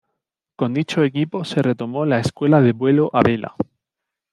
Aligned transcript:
Con 0.55 0.73
dicho 0.73 1.03
equipo 1.03 1.45
se 1.45 1.61
retomó 1.61 2.07
la 2.07 2.17
escuela 2.19 2.59
de 2.59 2.71
vuelo 2.71 3.11
a 3.13 3.21
vela. 3.21 3.55